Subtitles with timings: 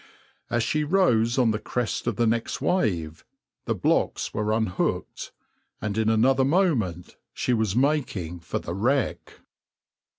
[0.49, 3.23] As she rose on the crest of the next wave,
[3.65, 5.31] the blocks were unhooked,
[5.79, 9.33] and in another moment she was making for the wreck.